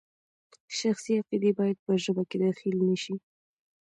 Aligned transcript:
شخصي 0.77 1.11
عقیدې 1.21 1.51
باید 1.59 1.77
په 1.85 1.91
ژبه 2.03 2.23
کې 2.29 2.37
دخیل 2.43 2.77
نشي. 2.89 3.15